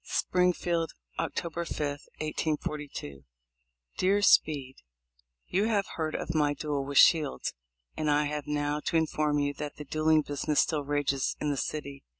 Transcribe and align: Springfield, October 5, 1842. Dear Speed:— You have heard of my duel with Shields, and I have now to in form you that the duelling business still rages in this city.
Springfield, 0.03 0.93
October 1.19 1.63
5, 1.63 1.77
1842. 2.19 3.23
Dear 3.99 4.21
Speed:— 4.23 4.77
You 5.53 5.65
have 5.65 5.85
heard 5.93 6.15
of 6.15 6.33
my 6.33 6.55
duel 6.55 6.83
with 6.83 6.97
Shields, 6.97 7.53
and 7.95 8.09
I 8.09 8.23
have 8.25 8.47
now 8.47 8.79
to 8.85 8.97
in 8.97 9.05
form 9.05 9.37
you 9.37 9.53
that 9.53 9.75
the 9.75 9.85
duelling 9.85 10.23
business 10.23 10.59
still 10.61 10.83
rages 10.83 11.35
in 11.39 11.51
this 11.51 11.67
city. 11.67 12.03